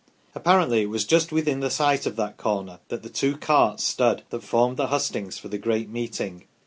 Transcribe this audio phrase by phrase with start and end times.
[0.33, 4.23] Apparently it was just within the site of that corner that the two carts stood
[4.31, 6.45] that formed the hustings for the great meeting.